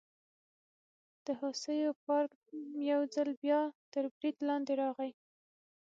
[1.25, 2.31] د هوسیو پارک
[2.91, 3.61] یو ځل بیا
[3.93, 5.11] تر برید لاندې راغی.